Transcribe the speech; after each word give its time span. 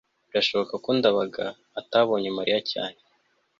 birashoboka 0.29 0.73
ko 0.83 0.89
ndabaga 0.97 1.45
atabonye 1.79 2.29
mariya 2.37 2.59
cyane 2.71 2.99